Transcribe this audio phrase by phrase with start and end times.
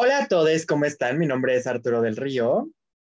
[0.00, 1.18] Hola a todos, ¿cómo están?
[1.18, 2.70] Mi nombre es Arturo del Río.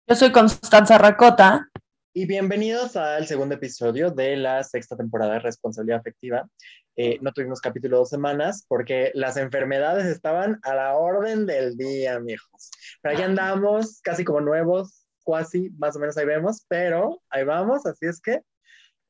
[0.06, 1.71] Yo soy Constanza Racota.
[2.12, 6.46] Y bienvenidos al segundo episodio de la sexta temporada de Responsabilidad Afectiva.
[6.94, 12.21] Eh, no tuvimos capítulo dos semanas porque las enfermedades estaban a la orden del día,
[12.21, 12.71] mijos.
[13.01, 17.87] Pero ahí andamos, casi como nuevos, casi, más o menos ahí vemos, pero ahí vamos,
[17.87, 18.42] así es que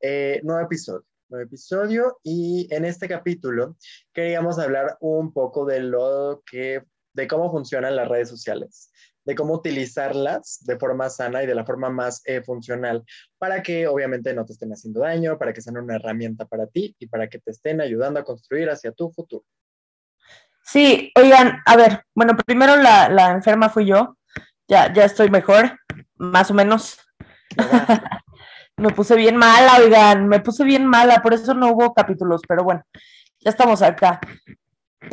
[0.00, 1.04] eh, nuevo episodio.
[1.29, 3.77] Nuevo episodio y en este capítulo
[4.12, 6.84] queríamos hablar un poco de lo que
[7.15, 8.91] de cómo funcionan las redes sociales,
[9.25, 13.05] de cómo utilizarlas de forma sana y de la forma más eh, funcional
[13.39, 16.95] para que obviamente no te estén haciendo daño, para que sean una herramienta para ti
[16.99, 19.45] y para que te estén ayudando a construir hacia tu futuro.
[20.64, 24.17] Sí, oigan, a ver, bueno, primero la, la enferma fui yo,
[24.67, 25.79] ya, ya estoy mejor,
[26.17, 26.99] más o menos.
[28.77, 32.64] me puse bien mala, oigan, me puse bien mala, por eso no hubo capítulos, pero
[32.64, 32.83] bueno,
[33.41, 34.20] ya estamos acá.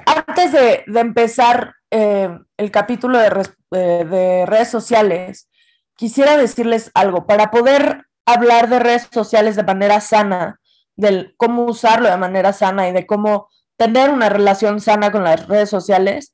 [0.06, 3.30] Antes de, de empezar eh, el capítulo de,
[3.70, 5.50] de redes sociales,
[5.96, 7.28] quisiera decirles algo.
[7.28, 10.60] Para poder hablar de redes sociales de manera sana,
[10.96, 15.48] de cómo usarlo de manera sana y de cómo tener una relación sana con las
[15.48, 16.34] redes sociales,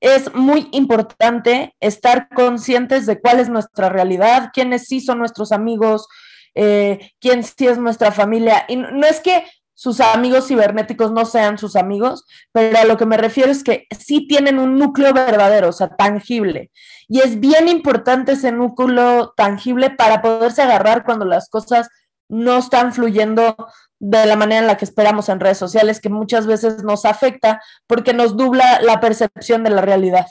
[0.00, 6.08] es muy importante estar conscientes de cuál es nuestra realidad, quiénes sí son nuestros amigos,
[6.54, 8.64] eh, quién sí es nuestra familia.
[8.68, 9.44] Y no es que
[9.82, 13.88] sus amigos cibernéticos no sean sus amigos, pero a lo que me refiero es que
[13.90, 16.70] sí tienen un núcleo verdadero, o sea, tangible.
[17.08, 21.88] Y es bien importante ese núcleo tangible para poderse agarrar cuando las cosas
[22.28, 23.56] no están fluyendo
[23.98, 27.60] de la manera en la que esperamos en redes sociales, que muchas veces nos afecta
[27.88, 30.26] porque nos dubla la percepción de la realidad.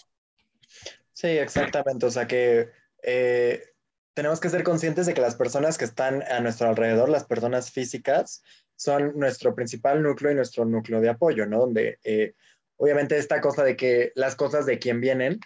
[1.12, 2.06] Sí, exactamente.
[2.06, 2.70] O sea que
[3.04, 3.71] eh,
[4.14, 7.72] tenemos que ser conscientes de que las personas que están a nuestro alrededor, las personas
[7.72, 8.44] físicas,
[8.76, 11.60] son nuestro principal núcleo y nuestro núcleo de apoyo, ¿no?
[11.60, 12.34] Donde eh,
[12.78, 15.40] obviamente esta cosa de que las cosas de quién vienen,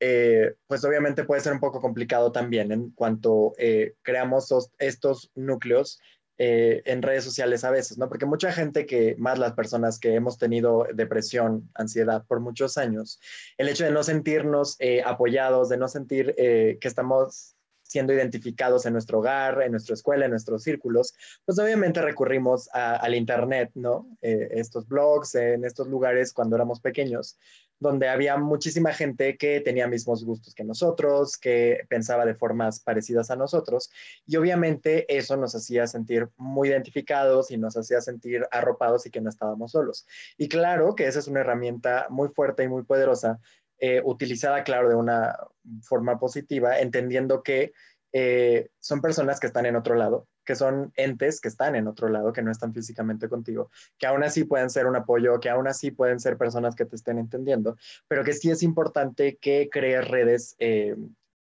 [0.00, 6.00] eh, pues obviamente puede ser un poco complicado también en cuanto eh, creamos estos núcleos
[6.38, 8.08] en redes sociales a veces, ¿no?
[8.08, 13.20] Porque mucha gente que, más las personas que hemos tenido depresión, ansiedad por muchos años,
[13.58, 17.54] el hecho de no sentirnos apoyados, de no sentir que estamos
[17.92, 21.14] siendo identificados en nuestro hogar, en nuestra escuela, en nuestros círculos,
[21.44, 24.08] pues obviamente recurrimos al Internet, ¿no?
[24.22, 27.36] Eh, estos blogs, en estos lugares cuando éramos pequeños,
[27.78, 33.30] donde había muchísima gente que tenía mismos gustos que nosotros, que pensaba de formas parecidas
[33.30, 33.90] a nosotros,
[34.24, 39.20] y obviamente eso nos hacía sentir muy identificados y nos hacía sentir arropados y que
[39.20, 40.06] no estábamos solos.
[40.38, 43.38] Y claro que esa es una herramienta muy fuerte y muy poderosa
[43.84, 45.36] eh, utilizada, claro, de una
[45.82, 47.72] forma positiva, entendiendo que
[48.12, 52.08] eh, son personas que están en otro lado, que son entes que están en otro
[52.08, 55.66] lado, que no están físicamente contigo, que aún así pueden ser un apoyo, que aún
[55.66, 57.76] así pueden ser personas que te estén entendiendo,
[58.06, 60.94] pero que sí es importante que crees redes eh,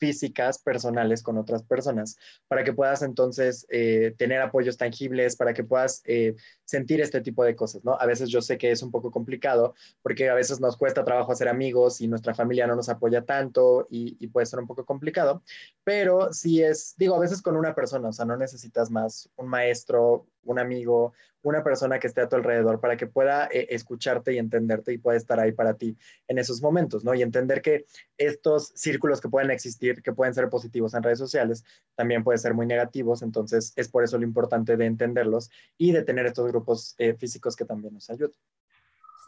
[0.00, 2.16] físicas, personales con otras personas,
[2.48, 6.34] para que puedas entonces eh, tener apoyos tangibles, para que puedas eh,
[6.64, 7.92] sentir este tipo de cosas, ¿no?
[8.00, 11.32] A veces yo sé que es un poco complicado porque a veces nos cuesta trabajo
[11.32, 14.84] hacer amigos y nuestra familia no nos apoya tanto y, y puede ser un poco
[14.84, 15.42] complicado,
[15.84, 19.48] pero sí es, digo, a veces con una persona, o sea, no necesitas más un
[19.48, 21.12] maestro, un amigo,
[21.42, 24.98] una persona que esté a tu alrededor para que pueda eh, escucharte y entenderte y
[24.98, 25.96] pueda estar ahí para ti
[26.28, 27.14] en esos momentos, ¿no?
[27.14, 27.86] Y entender que
[28.18, 31.64] estos círculos que pueden existir, que pueden ser positivos en redes sociales,
[31.94, 36.02] también pueden ser muy negativos, entonces es por eso lo importante de entenderlos y de
[36.02, 38.36] tener estos grupos eh, físicos que también nos ayuden.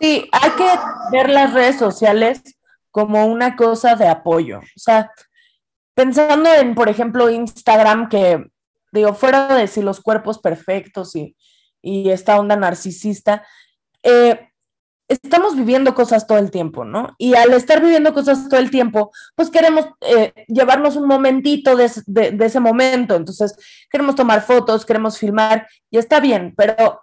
[0.01, 0.69] Sí, hay que
[1.13, 2.43] ver las redes sociales
[2.91, 5.11] como una cosa de apoyo, o sea,
[5.95, 8.52] pensando en, por ejemplo, Instagram, que
[8.93, 11.35] digo, fuera de si los cuerpos perfectos y
[11.83, 13.45] y esta onda narcisista,
[14.03, 14.49] eh,
[15.09, 17.15] estamos viviendo cosas todo el tiempo, ¿no?
[17.19, 21.91] Y al estar viviendo cosas todo el tiempo, pues queremos eh, llevarnos un momentito de,
[22.07, 23.55] de, ese momento, entonces
[23.91, 27.01] queremos tomar fotos, queremos filmar, y está bien, pero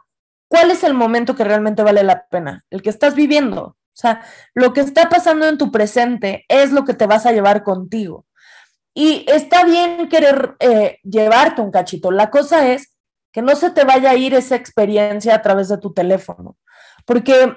[0.47, 2.65] ¿cuál es el momento que realmente vale la pena?
[2.71, 3.61] El que estás viviendo.
[3.61, 4.21] O sea,
[4.53, 8.25] lo que está pasando en tu presente es lo que te vas a llevar contigo.
[8.93, 12.11] Y está bien querer eh, llevarte un cachito.
[12.11, 12.95] La cosa es
[13.31, 16.57] que no se te vaya a ir esa experiencia a través de tu teléfono,
[17.05, 17.55] porque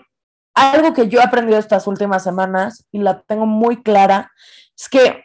[0.55, 4.31] algo que yo he aprendido estas últimas semanas y la tengo muy clara
[4.79, 5.25] es que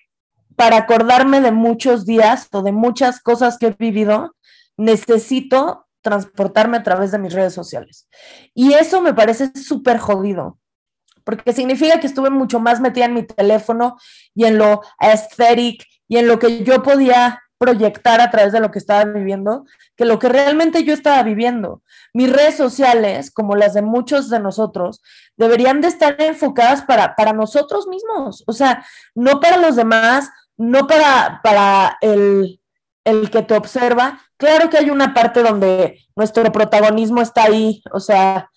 [0.56, 4.36] para acordarme de muchos días o de muchas cosas que he vivido,
[4.76, 8.08] necesito transportarme a través de mis redes sociales.
[8.54, 10.58] Y eso me parece súper jodido,
[11.24, 13.98] porque significa que estuve mucho más metida en mi teléfono
[14.34, 18.72] y en lo aesthetic y en lo que yo podía proyectar a través de lo
[18.72, 19.66] que estaba viviendo
[19.98, 21.82] que lo que realmente yo estaba viviendo.
[22.14, 25.02] Mis redes sociales, como las de muchos de nosotros,
[25.36, 30.88] deberían de estar enfocadas para, para nosotros mismos, o sea, no para los demás, no
[30.88, 32.62] para, para el,
[33.04, 34.22] el que te observa.
[34.38, 38.52] Claro que hay una parte donde nuestro protagonismo está ahí, o sea,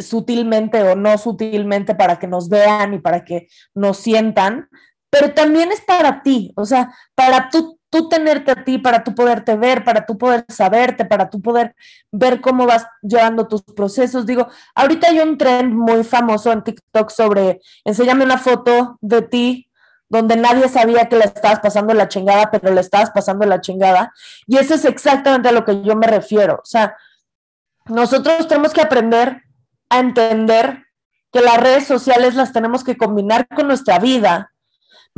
[0.00, 4.68] sutilmente o no sutilmente para que nos vean y para que nos sientan,
[5.10, 9.14] pero también es para ti, o sea, para tú, tú tenerte a ti, para tú
[9.14, 11.74] poderte ver, para tú poder saberte, para tú poder
[12.12, 14.26] ver cómo vas llevando tus procesos.
[14.26, 19.68] Digo, ahorita hay un trend muy famoso en TikTok sobre, enséñame una foto de ti
[20.10, 24.12] donde nadie sabía que le estabas pasando la chingada, pero le estabas pasando la chingada.
[24.46, 26.60] Y eso es exactamente a lo que yo me refiero.
[26.62, 26.96] O sea,
[27.86, 29.42] nosotros tenemos que aprender
[29.90, 30.84] a entender
[31.32, 34.52] que las redes sociales las tenemos que combinar con nuestra vida,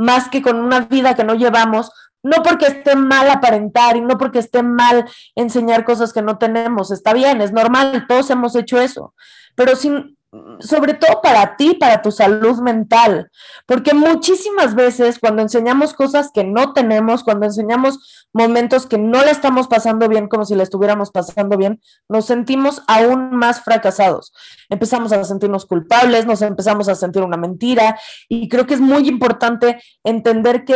[0.01, 1.91] más que con una vida que no llevamos,
[2.23, 5.05] no porque esté mal aparentar y no porque esté mal
[5.35, 9.13] enseñar cosas que no tenemos, está bien, es normal, todos hemos hecho eso,
[9.55, 10.17] pero sin,
[10.59, 13.29] sobre todo para ti, para tu salud mental,
[13.65, 19.31] porque muchísimas veces cuando enseñamos cosas que no tenemos, cuando enseñamos momentos que no le
[19.31, 24.31] estamos pasando bien como si le estuviéramos pasando bien, nos sentimos aún más fracasados.
[24.69, 27.99] Empezamos a sentirnos culpables, nos empezamos a sentir una mentira
[28.29, 30.75] y creo que es muy importante entender que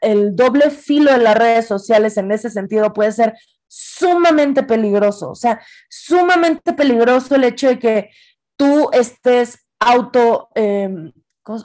[0.00, 3.34] el doble filo de las redes sociales en ese sentido puede ser
[3.78, 8.10] sumamente peligroso, o sea, sumamente peligroso el hecho de que
[8.56, 11.12] tú estés auto em,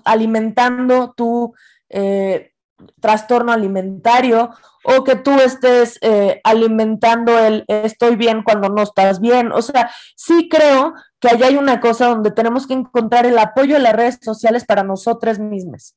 [0.03, 1.53] alimentando tu
[1.87, 2.51] eh,
[2.99, 4.49] trastorno alimentario
[4.83, 9.53] o que tú estés eh, alimentando el estoy bien cuando no estás bien.
[9.53, 13.75] O sea, sí creo que allá hay una cosa donde tenemos que encontrar el apoyo
[13.75, 15.95] de las redes sociales para nosotras mismas.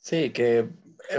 [0.00, 0.68] Sí, que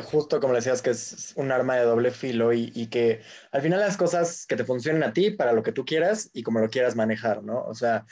[0.03, 3.21] justo como decías, que es un arma de doble filo y, y, que
[3.51, 6.44] al final las cosas que te funcionen a ti para lo que tú quieras y
[6.44, 7.63] como lo quieras manejar, ¿no?
[7.63, 8.06] O sea,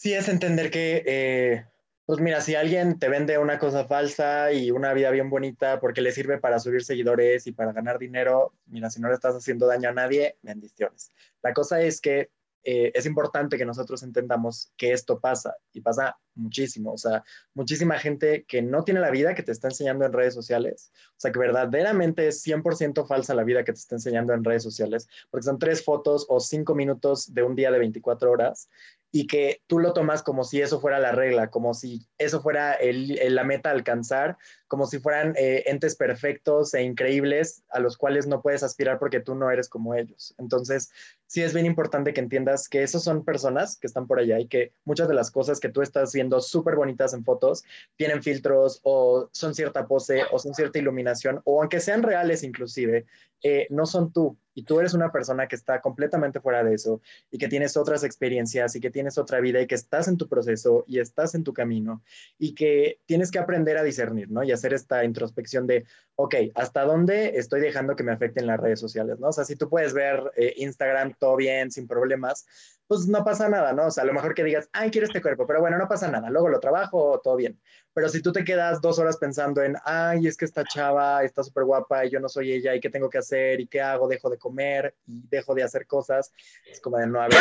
[0.00, 1.66] Sí, es entender que, eh,
[2.06, 6.00] pues mira, si alguien te vende una cosa falsa y una vida bien bonita porque
[6.00, 9.66] le sirve para subir seguidores y para ganar dinero, mira, si no le estás haciendo
[9.66, 11.12] daño a nadie, bendiciones.
[11.42, 12.30] La cosa es que
[12.62, 16.92] eh, es importante que nosotros entendamos que esto pasa y pasa muchísimo.
[16.92, 17.24] O sea,
[17.54, 20.92] muchísima gente que no tiene la vida que te está enseñando en redes sociales.
[21.10, 24.62] O sea, que verdaderamente es 100% falsa la vida que te está enseñando en redes
[24.62, 28.68] sociales, porque son tres fotos o cinco minutos de un día de 24 horas
[29.12, 32.78] y que tú lo tomas como si eso fuera la regla, como si eso fuera
[32.80, 34.36] la meta a alcanzar,
[34.68, 39.18] como si fueran eh, entes perfectos e increíbles a los cuales no puedes aspirar porque
[39.18, 40.34] tú no eres como ellos.
[40.38, 40.90] Entonces,
[41.26, 44.46] sí es bien importante que entiendas que esos son personas que están por allá y
[44.46, 47.64] que muchas de las cosas que tú estás viendo súper bonitas en fotos
[47.96, 53.06] tienen filtros o son cierta pose o son cierta iluminación o aunque sean reales inclusive,
[53.42, 57.00] eh, no son tú y tú eres una persona que está completamente fuera de eso
[57.30, 60.28] y que tienes otras experiencias y que tienes otra vida y que estás en tu
[60.28, 62.02] proceso y estás en tu camino
[62.38, 64.44] y que tienes que aprender a discernir, ¿no?
[64.44, 68.80] Y hacer esta introspección de, ok, ¿hasta dónde estoy dejando que me afecten las redes
[68.80, 69.28] sociales, ¿no?
[69.28, 72.44] O sea, si tú puedes ver eh, Instagram todo bien, sin problemas,
[72.90, 73.86] pues no pasa nada, ¿no?
[73.86, 76.10] O sea, a lo mejor que digas, ay, quiero este cuerpo, pero bueno, no pasa
[76.10, 77.56] nada, luego lo trabajo, todo bien.
[77.94, 81.44] Pero si tú te quedas dos horas pensando en, ay, es que esta chava está
[81.44, 84.08] súper guapa y yo no soy ella y qué tengo que hacer y qué hago,
[84.08, 86.32] dejo de comer y dejo de hacer cosas,
[86.68, 87.38] es como de no haber.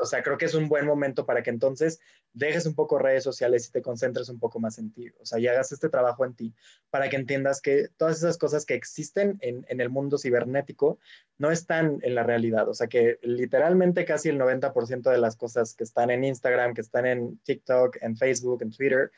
[0.00, 2.00] O sea, creo que es un buen momento para que entonces
[2.32, 5.10] dejes un poco redes sociales y te concentres un poco más en ti.
[5.20, 6.54] O sea, y hagas este trabajo en ti
[6.88, 10.98] para que entiendas que todas esas cosas que existen en, en el mundo cibernético
[11.36, 12.68] no están en la realidad.
[12.68, 16.80] O sea, que literalmente casi el 90% de las cosas que están en Instagram, que
[16.80, 19.10] están en TikTok, en Facebook, en Twitter,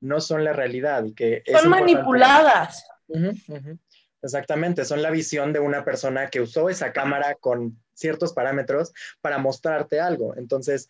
[0.00, 2.86] no son la realidad y que son manipuladas.
[4.22, 9.38] Exactamente, son la visión de una persona que usó esa cámara con ciertos parámetros para
[9.38, 10.36] mostrarte algo.
[10.36, 10.88] Entonces,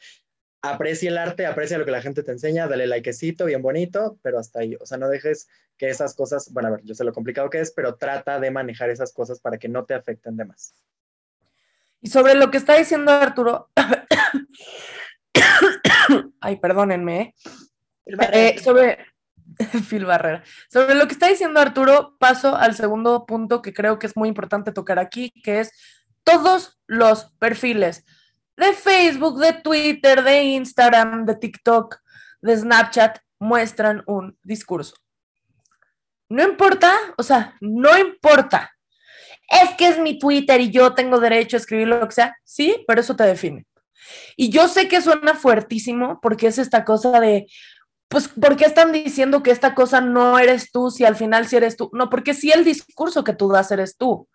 [0.62, 4.38] aprecia el arte, aprecia lo que la gente te enseña, dale likecito, bien bonito, pero
[4.38, 4.76] hasta ahí.
[4.80, 7.60] O sea, no dejes que esas cosas, bueno, a ver, yo sé lo complicado que
[7.60, 10.74] es, pero trata de manejar esas cosas para que no te afecten de más.
[12.06, 13.68] Y sobre lo que está diciendo Arturo,
[16.40, 17.34] ay, perdónenme,
[18.32, 19.04] eh, sobre
[19.88, 24.06] Phil Barrera, sobre lo que está diciendo Arturo, paso al segundo punto que creo que
[24.06, 25.72] es muy importante tocar aquí, que es
[26.22, 28.04] todos los perfiles
[28.56, 31.96] de Facebook, de Twitter, de Instagram, de TikTok,
[32.40, 34.94] de Snapchat muestran un discurso.
[36.28, 38.75] No importa, o sea, no importa
[39.48, 42.36] es que es mi Twitter y yo tengo derecho a escribir lo que sea.
[42.44, 43.66] Sí, pero eso te define.
[44.36, 47.46] Y yo sé que suena fuertísimo porque es esta cosa de,
[48.08, 51.56] pues, ¿por qué están diciendo que esta cosa no eres tú si al final sí
[51.56, 51.90] eres tú?
[51.92, 54.10] No, porque sí el discurso que tú das eres tú.
[54.10, 54.28] O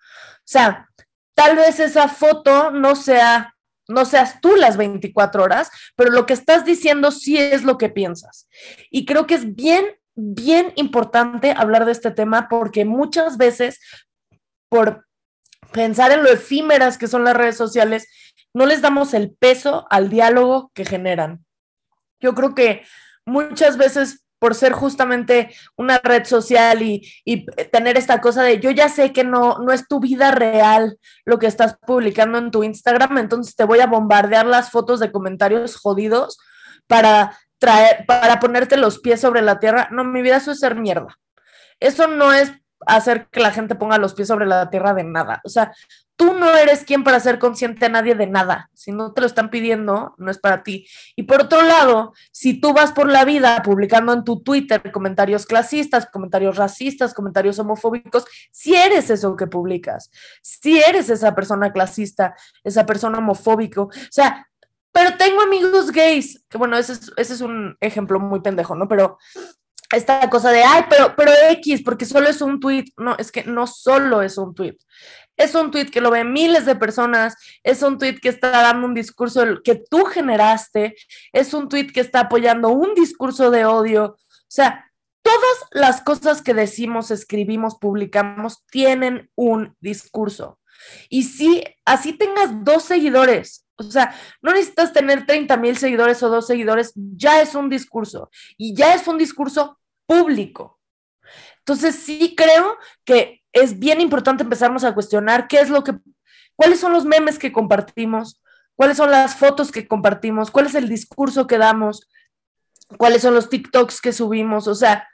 [0.43, 0.89] sea,
[1.35, 3.55] tal vez esa foto no sea,
[3.87, 7.89] no seas tú las 24 horas, pero lo que estás diciendo sí es lo que
[7.89, 8.47] piensas.
[8.89, 13.79] Y creo que es bien, bien importante hablar de este tema porque muchas veces,
[14.71, 15.05] por
[15.73, 18.07] pensar en lo efímeras que son las redes sociales,
[18.53, 21.45] no les damos el peso al diálogo que generan.
[22.21, 22.83] Yo creo que
[23.25, 27.05] muchas veces por ser justamente una red social y,
[27.71, 31.37] tener esta cosa de yo ya sé que no, no es tu vida real lo
[31.37, 35.75] que estás publicando en tu Instagram, entonces te voy a bombardear las fotos de comentarios
[35.75, 36.39] jodidos
[36.87, 39.89] para traer, para ponerte los pies sobre la tierra.
[39.91, 41.19] No, mi vida eso es ser mierda.
[41.79, 42.51] Eso no es
[42.85, 45.41] hacer que la gente ponga los pies sobre la tierra de nada.
[45.43, 45.73] O sea,
[46.15, 48.69] tú no eres quien para ser consciente a nadie de nada.
[48.73, 50.87] Si no te lo están pidiendo, no es para ti.
[51.15, 55.47] Y por otro lado, si tú vas por la vida publicando en tu Twitter comentarios
[55.47, 60.11] clasistas, comentarios racistas, comentarios homofóbicos, si eres eso que publicas,
[60.43, 64.47] si eres esa persona clasista, esa persona homofóbico, o sea,
[64.91, 68.87] pero tengo amigos gays, que bueno, ese es, ese es un ejemplo muy pendejo, ¿no?
[68.87, 69.17] Pero
[69.91, 72.85] esta cosa de, ay, pero, pero X, porque solo es un tweet.
[72.97, 74.77] No, es que no solo es un tweet.
[75.37, 78.87] Es un tweet que lo ven miles de personas, es un tweet que está dando
[78.87, 80.95] un discurso que tú generaste,
[81.33, 84.05] es un tweet que está apoyando un discurso de odio.
[84.05, 84.17] O
[84.47, 90.59] sea, todas las cosas que decimos, escribimos, publicamos, tienen un discurso.
[91.09, 96.29] Y si así tengas dos seguidores, o sea, no necesitas tener 30 mil seguidores o
[96.29, 98.29] dos seguidores, ya es un discurso.
[98.57, 99.79] Y ya es un discurso
[100.11, 100.77] público.
[101.59, 105.93] Entonces sí creo que es bien importante empezarnos a cuestionar qué es lo que,
[106.55, 108.41] cuáles son los memes que compartimos,
[108.75, 112.09] cuáles son las fotos que compartimos, cuál es el discurso que damos,
[112.97, 115.07] cuáles son los TikToks que subimos, o sea,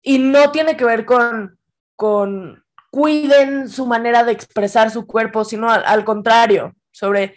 [0.00, 1.58] y no tiene que ver con,
[1.94, 7.36] con cuiden su manera de expresar su cuerpo, sino al contrario, sobre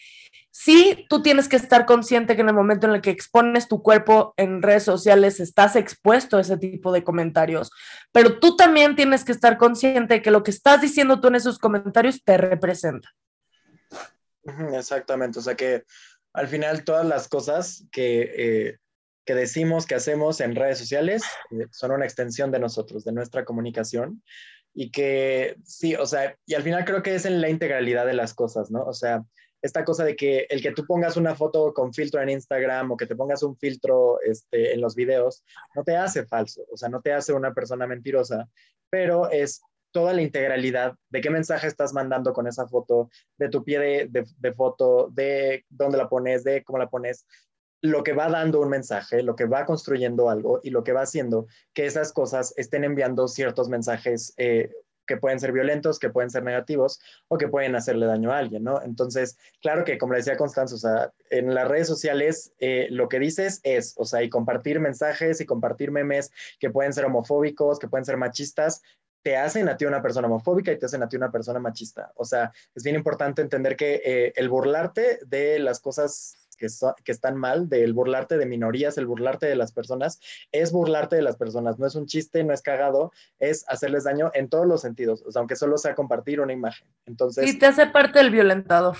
[0.52, 3.82] sí, tú tienes que estar consciente que en el momento en el que expones tu
[3.82, 7.72] cuerpo en redes sociales estás expuesto a ese tipo de comentarios,
[8.12, 11.58] pero tú también tienes que estar consciente que lo que estás diciendo tú en esos
[11.58, 13.10] comentarios te representa.
[14.74, 15.84] Exactamente, o sea que
[16.34, 18.78] al final todas las cosas que, eh,
[19.26, 23.46] que decimos, que hacemos en redes sociales, eh, son una extensión de nosotros, de nuestra
[23.46, 24.24] comunicación
[24.74, 28.14] y que sí, o sea, y al final creo que es en la integralidad de
[28.14, 28.84] las cosas, ¿no?
[28.84, 29.24] O sea,
[29.62, 32.98] esta cosa de que el que tú pongas una foto con filtro en Instagram o
[32.98, 35.44] que te pongas un filtro este, en los videos,
[35.76, 38.50] no te hace falso, o sea, no te hace una persona mentirosa,
[38.90, 43.64] pero es toda la integralidad de qué mensaje estás mandando con esa foto, de tu
[43.64, 47.26] pie de, foto, de dónde la pones, de cómo la pones,
[47.82, 51.02] lo que va dando un mensaje, lo que va construyendo algo y lo que va
[51.02, 54.72] haciendo que esas cosas estén enviando ciertos mensajes eh,
[55.06, 58.64] que pueden ser violentos, que pueden ser negativos o que pueden hacerle daño a alguien,
[58.64, 58.82] ¿no?
[58.82, 63.20] Entonces, claro que como decía Constanza, o sea, en las redes sociales eh, lo que
[63.20, 67.88] dices es, o sea, y compartir mensajes y compartir memes que pueden ser homofóbicos, que
[67.88, 68.82] pueden ser machistas,
[69.24, 72.12] te hacen a ti una persona homofóbica y te hacen a ti una persona machista.
[72.16, 77.36] O sea, es bien importante entender que eh, el burlarte de las cosas que, están
[77.36, 80.20] mal, del burlarte de minorías, el burlarte de las personas,
[80.52, 84.32] es burlarte de las personas, no es un chiste, no es cagado, es hacerles daño
[84.34, 86.88] en todos los sentidos, o sea, aunque solo sea compartir una imagen.
[87.06, 87.48] Entonces...
[87.48, 88.98] Y te hace parte del violentador.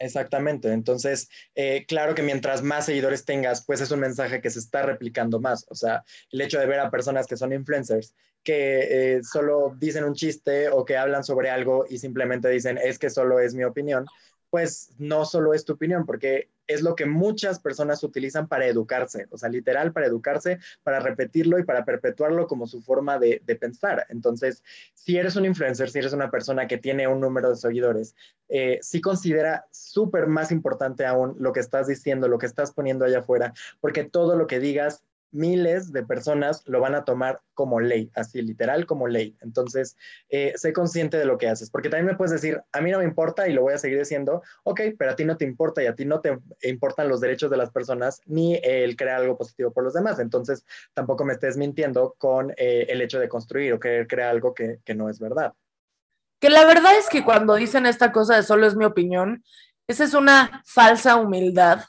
[0.00, 4.58] Exactamente, entonces, eh, claro que mientras más seguidores tengas, pues es un mensaje que se
[4.58, 9.16] está replicando más, o sea, el hecho de ver a personas que son influencers, que
[9.16, 13.08] eh, solo dicen un chiste o que hablan sobre algo y simplemente dicen, es que
[13.08, 14.04] solo es mi opinión,
[14.54, 19.26] pues no solo es tu opinión, porque es lo que muchas personas utilizan para educarse,
[19.30, 24.06] o sea, literal para educarse, para repetirlo y para perpetuarlo como su forma de, pensar.
[24.10, 24.62] Entonces,
[24.94, 28.14] si eres un influencer, si eres una persona que tiene un número de seguidores,
[28.48, 33.04] eh, sí considera súper más importante aún lo que estás diciendo, lo que estás poniendo
[33.04, 35.02] allá afuera, porque todo lo que digas
[35.34, 39.36] miles de personas lo van a tomar como ley, así literal como ley.
[39.42, 39.96] Entonces,
[40.28, 42.98] eh, sé consciente de lo que haces, porque también me puedes decir, a mí no
[42.98, 45.82] me importa y lo voy a seguir diciendo, ok, pero a ti no te importa
[45.82, 49.36] y a ti no te importan los derechos de las personas ni el crear algo
[49.36, 50.18] positivo por los demás.
[50.18, 50.64] Entonces,
[50.94, 54.78] tampoco me estés mintiendo con eh, el hecho de construir o querer crear algo que,
[54.84, 55.52] que no es verdad.
[56.40, 59.42] Que la verdad es que cuando dicen esta cosa de solo es mi opinión,
[59.86, 61.84] esa es una falsa humildad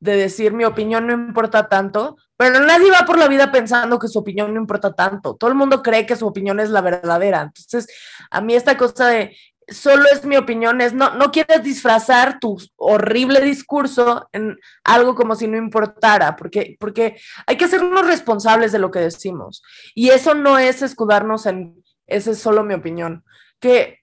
[0.00, 4.06] de decir mi opinión no importa tanto, pero nadie va por la vida pensando que
[4.06, 5.34] su opinión no importa tanto.
[5.34, 7.42] Todo el mundo cree que su opinión es la verdadera.
[7.42, 7.88] Entonces,
[8.30, 12.56] a mí esta cosa de solo es mi opinión, es no, no quieres disfrazar tu
[12.76, 18.78] horrible discurso en algo como si no importara, porque, porque hay que hacernos responsables de
[18.78, 19.62] lo que decimos.
[19.94, 23.24] Y eso no es escudarnos en, esa es solo mi opinión,
[23.60, 24.00] que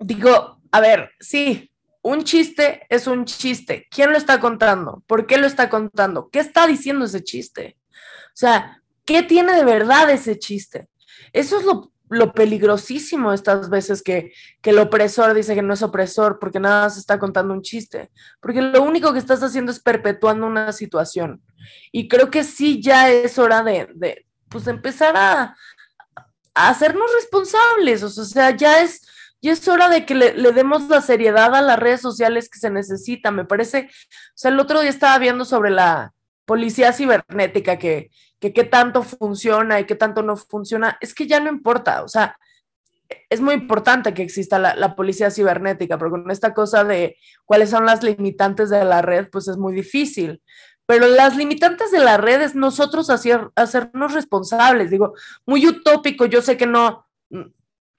[0.00, 1.71] digo, a ver, sí,
[2.02, 3.86] un chiste es un chiste.
[3.90, 5.02] ¿Quién lo está contando?
[5.06, 6.28] ¿Por qué lo está contando?
[6.30, 7.76] ¿Qué está diciendo ese chiste?
[8.28, 10.88] O sea, ¿qué tiene de verdad ese chiste?
[11.32, 15.82] Eso es lo, lo peligrosísimo estas veces que, que, el opresor dice que no es
[15.82, 19.80] opresor porque nada se está contando un chiste, porque lo único que estás haciendo es
[19.80, 21.42] perpetuando una situación.
[21.92, 25.56] Y creo que sí ya es hora de, de pues, empezar a,
[26.54, 29.06] a, hacernos responsables, o sea, ya es,
[29.42, 32.70] ya es hora de que le, demos la seriedad a las redes sociales que se
[32.70, 33.32] necesita.
[33.32, 36.12] Me parece, o sea, el otro día estaba viendo sobre la
[36.44, 41.40] policía cibernética que, que qué tanto funciona y qué tanto no funciona, es que ya
[41.40, 42.38] no importa, o sea,
[43.28, 47.70] es muy importante que exista la, la, policía cibernética, pero con esta cosa de cuáles
[47.70, 50.42] son las limitantes de la red, pues es muy difícil.
[50.86, 54.90] Pero las limitantes de la red es nosotros hacer, hacernos responsables.
[54.90, 55.14] Digo,
[55.46, 57.06] muy utópico, yo sé que no,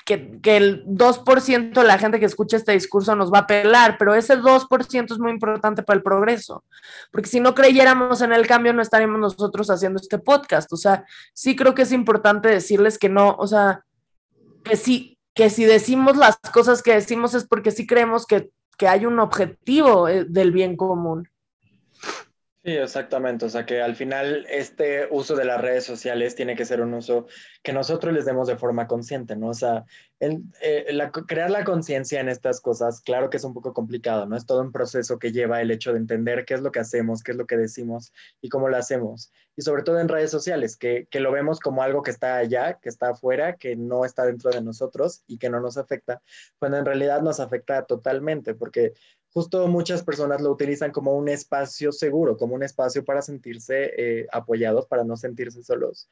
[0.06, 3.98] que, que, el 2% de la gente que escucha este discurso nos va a pelar,
[3.98, 6.64] pero ese 2% es muy importante para el progreso,
[7.12, 11.06] porque si no creyéramos en el cambio no estaríamos nosotros haciendo este podcast, o sea,
[11.34, 13.86] sí creo que es importante decirles que no, o sea,
[14.64, 18.88] que sí, que si decimos las cosas que decimos es porque sí creemos que, que
[18.88, 21.28] hay un objetivo eh, del bien común.
[22.66, 23.44] Sí, exactamente.
[23.46, 26.94] O sea que al final este uso de las redes sociales tiene que ser un
[26.94, 27.28] uso
[27.62, 29.50] que nosotros les demos de forma consciente, ¿no?
[29.50, 29.84] O sea,
[30.20, 34.26] el, eh, la, crear la conciencia en estas cosas, claro que es un poco complicado,
[34.28, 34.38] ¿no?
[34.38, 37.22] Es todo un proceso que lleva el hecho de entender qué es lo que hacemos,
[37.22, 39.34] qué es lo que decimos y cómo lo hacemos.
[39.58, 42.80] Y sobre todo en redes sociales, que, que lo vemos como algo que está allá,
[42.82, 46.22] que está afuera, que no está dentro de nosotros y que no nos afecta,
[46.60, 48.94] cuando en realidad nos afecta totalmente, porque
[49.34, 54.28] justo muchas personas lo utilizan como un espacio seguro, como un espacio para sentirse eh,
[54.32, 56.08] apoyados, para no sentirse solos.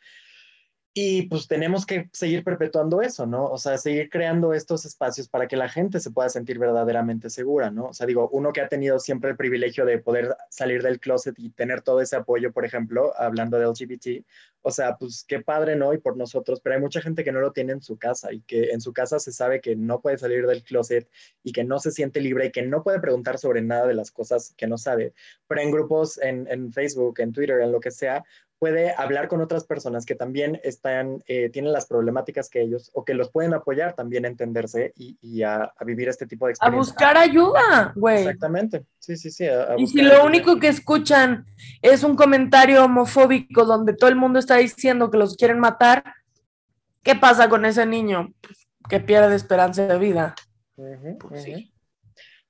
[0.94, 3.46] Y pues tenemos que seguir perpetuando eso, ¿no?
[3.46, 7.72] O sea, seguir creando estos espacios para que la gente se pueda sentir verdaderamente segura,
[7.72, 7.86] ¿no?
[7.86, 11.40] O sea, digo, uno que ha tenido siempre el privilegio de poder salir del closet
[11.40, 14.26] y tener todo ese apoyo, por ejemplo, hablando de LGBT,
[14.64, 15.94] o sea, pues qué padre, ¿no?
[15.94, 18.42] Y por nosotros, pero hay mucha gente que no lo tiene en su casa y
[18.42, 21.10] que en su casa se sabe que no puede salir del closet
[21.42, 24.12] y que no se siente libre y que no puede preguntar sobre nada de las
[24.12, 25.14] cosas que no sabe.
[25.48, 28.26] Pero en grupos, en, en Facebook, en Twitter, en lo que sea,
[28.62, 33.04] puede hablar con otras personas que también están, eh, tienen las problemáticas que ellos o
[33.04, 36.52] que los pueden apoyar también a entenderse y, y a, a, vivir este tipo de
[36.52, 36.90] experiencias.
[36.90, 38.20] A buscar ayuda, güey.
[38.20, 39.48] Exactamente, sí, sí, sí.
[39.48, 40.26] A, y si lo ayuda.
[40.26, 41.48] único que escuchan
[41.82, 46.04] es un comentario homofóbico donde todo el mundo está diciendo que los quieren matar,
[47.02, 48.32] ¿qué pasa con ese niño?
[48.42, 50.36] Pues, que pierde esperanza de vida.
[50.76, 51.56] Uh -huh, pues, uh -huh.
[51.56, 51.74] sí.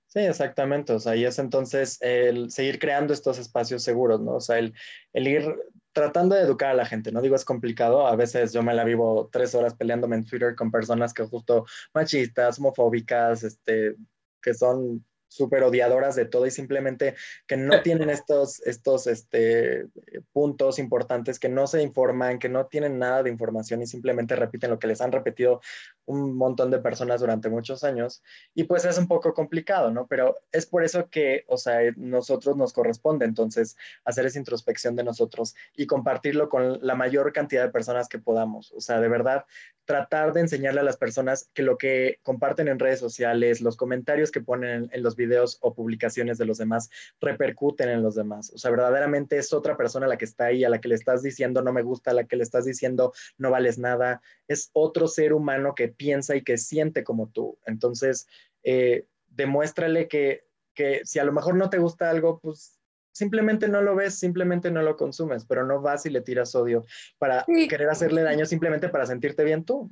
[0.07, 0.91] Sí, exactamente.
[0.91, 4.33] O sea, y es entonces el seguir creando estos espacios seguros, ¿no?
[4.33, 4.73] O sea, el,
[5.13, 5.55] el ir
[5.93, 8.83] tratando de educar a la gente, no digo es complicado, a veces yo me la
[8.83, 13.95] vivo tres horas peleándome en Twitter con personas que justo machistas, homofóbicas, este,
[14.41, 17.15] que son súper odiadoras de todo y simplemente
[17.47, 19.87] que no tienen estos, estos este,
[20.33, 24.69] puntos importantes, que no se informan, que no tienen nada de información y simplemente repiten
[24.69, 25.61] lo que les han repetido
[26.05, 28.21] un montón de personas durante muchos años.
[28.53, 30.07] Y pues es un poco complicado, ¿no?
[30.07, 35.05] Pero es por eso que, o sea, nosotros nos corresponde entonces hacer esa introspección de
[35.05, 38.73] nosotros y compartirlo con la mayor cantidad de personas que podamos.
[38.73, 39.45] O sea, de verdad,
[39.85, 44.31] tratar de enseñarle a las personas que lo que comparten en redes sociales, los comentarios
[44.31, 48.51] que ponen en los videos o publicaciones de los demás repercuten en los demás.
[48.53, 51.23] O sea, verdaderamente es otra persona la que está ahí, a la que le estás
[51.23, 54.21] diciendo no me gusta, a la que le estás diciendo no vales nada.
[54.47, 57.57] Es otro ser humano que piensa y que siente como tú.
[57.65, 58.27] Entonces,
[58.63, 62.79] eh, demuéstrale que, que si a lo mejor no te gusta algo, pues
[63.11, 66.85] simplemente no lo ves, simplemente no lo consumes, pero no vas y le tiras odio
[67.17, 67.67] para sí.
[67.67, 69.89] querer hacerle daño simplemente para sentirte bien tú.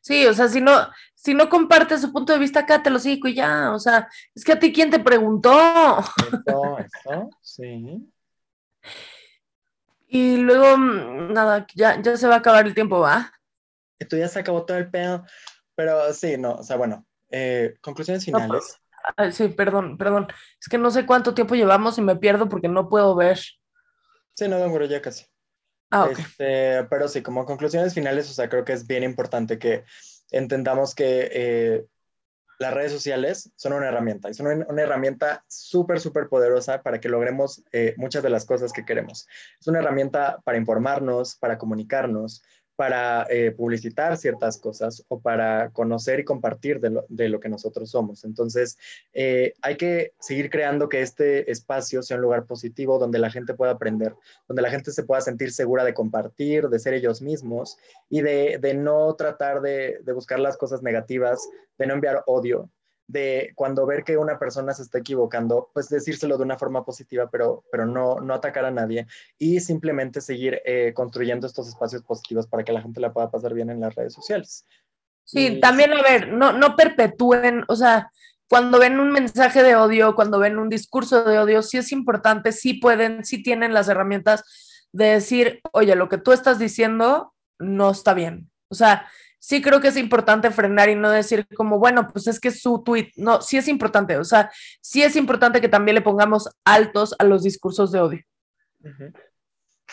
[0.00, 0.72] Sí, o sea, si no,
[1.14, 4.08] si no compartes su punto de vista, acá te lo sigo y ya, o sea,
[4.34, 5.52] es que a ti quién te preguntó.
[6.46, 8.10] Eso, sí.
[10.08, 13.32] Y luego, mm, nada, ya, ya se va a acabar el tiempo, ¿va?
[13.98, 15.24] Esto ya se acabó todo el pedo,
[15.74, 18.80] pero sí, no, o sea, bueno, eh, conclusiones finales.
[19.06, 20.26] No, pues, sí, perdón, perdón,
[20.58, 23.38] es que no sé cuánto tiempo llevamos y me pierdo porque no puedo ver.
[24.34, 25.26] Sí, no, no, ya casi.
[25.90, 26.24] Ah, okay.
[26.24, 29.84] este, pero sí, como conclusiones finales, o sea, creo que es bien importante que
[30.30, 31.86] entendamos que eh,
[32.60, 37.08] las redes sociales son una herramienta y son una, herramienta súper, súper poderosa para que
[37.08, 39.26] logremos eh, muchas de las cosas que queremos.
[39.58, 42.42] Es una herramienta para informarnos, para comunicarnos,
[42.80, 48.24] para eh, publicitar ciertas cosas o para conocer y compartir de lo, que nosotros somos.
[48.24, 48.78] Entonces,
[49.12, 53.52] eh, hay que seguir creando que este espacio sea un lugar positivo donde la gente
[53.52, 54.14] pueda aprender,
[54.48, 57.76] donde la gente se pueda sentir segura de compartir, de ser ellos mismos
[58.08, 62.70] y de, no tratar de, de buscar las cosas negativas, de no enviar odio,
[63.10, 67.28] de cuando ver que una persona se está equivocando, pues decírselo de una forma positiva,
[67.30, 69.06] pero, pero no, no atacar a nadie
[69.38, 73.52] y simplemente seguir eh, construyendo estos espacios positivos para que la gente la pueda pasar
[73.54, 74.66] bien en las redes sociales.
[75.24, 78.10] Sí, también, a ver, no, no perpetúen, o sea,
[78.48, 82.52] cuando ven un mensaje de odio, cuando ven un discurso de odio, sí es importante,
[82.52, 84.42] sí pueden, sí tienen las herramientas
[84.92, 88.50] de decir, oye, lo que tú estás diciendo no está bien.
[88.68, 89.06] O sea,
[89.40, 92.82] sí creo que es importante frenar y no decir como, bueno, pues es que su
[92.84, 97.16] tweet, no, sí es importante, o sea, sí es importante que también le pongamos altos
[97.18, 98.20] a los discursos de odio.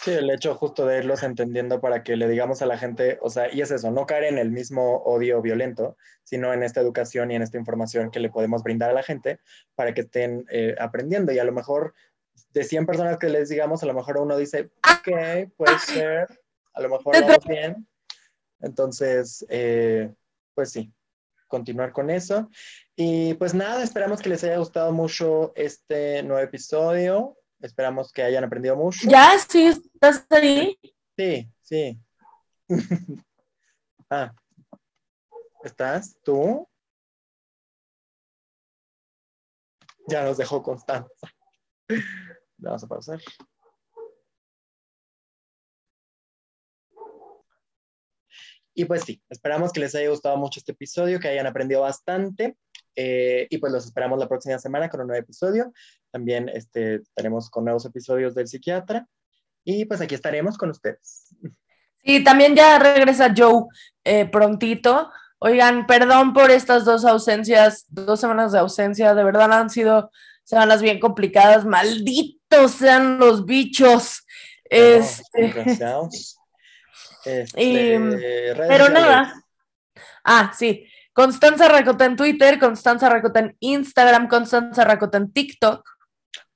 [0.03, 3.29] Sí, el hecho justo de irlos entendiendo para que le digamos a la gente, o
[3.29, 7.31] sea, y es eso, no caer en el mismo odio violento, sino en esta educación
[7.31, 9.39] y en esta información que le podemos brindar a la gente
[9.73, 11.31] para que estén eh, aprendiendo.
[11.31, 11.95] Y a lo mejor
[12.51, 16.27] de 100 personas que les digamos, a lo mejor uno dice, ok, puede ser,
[16.73, 17.87] a lo mejor vamos bien,
[18.59, 20.13] entonces, eh,
[20.53, 20.93] pues sí,
[21.47, 22.49] continuar con eso.
[22.95, 27.37] Y pues nada, esperamos que les haya gustado mucho este nuevo episodio.
[27.59, 29.09] Esperamos que hayan aprendido mucho.
[29.09, 30.77] Ya, sí, estás ahí.
[31.17, 31.99] Sí, sí.
[34.09, 34.33] ah,
[35.63, 36.67] ¿estás tú?
[40.07, 41.09] Ya nos dejó Constanza.
[42.57, 43.19] Vamos a pasar.
[48.79, 52.57] Y pues sí, esperamos que les haya gustado mucho este episodio, que hayan aprendido bastante.
[52.95, 55.73] Eh, y pues los esperamos la próxima semana con un nuevo episodio.
[56.11, 59.07] También este, estaremos con nuevos episodios del psiquiatra.
[59.63, 61.25] Y pues aquí estaremos con ustedes.
[62.05, 63.63] Sí, también ya regresa Joe
[64.03, 65.09] eh, prontito.
[65.39, 69.15] Oigan, perdón por estas dos ausencias, dos semanas de ausencia.
[69.15, 70.11] De verdad han sido
[70.43, 71.65] semanas bien complicadas.
[71.65, 74.23] Malditos sean los bichos.
[74.69, 75.51] este...
[77.27, 77.99] Este,
[78.55, 79.33] pero nada.
[80.23, 80.85] Ah, sí.
[81.13, 85.83] Constanza Racota en Twitter, Constanza Racota en Instagram, Constanza Racota en TikTok.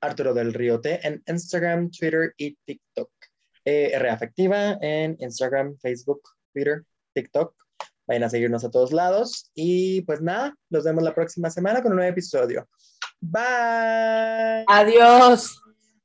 [0.02, 3.10] Arturo del Río T en Instagram, Twitter y TikTok.
[3.66, 6.22] Eh, R Afectiva en Instagram, Facebook,
[6.54, 7.56] Twitter, TikTok.
[8.08, 9.52] Vayan a seguirnos a todos lados.
[9.54, 12.68] Y pues nada, nos vemos la próxima semana con un nuevo episodio.
[13.20, 14.66] Bye.
[14.68, 15.61] Adiós.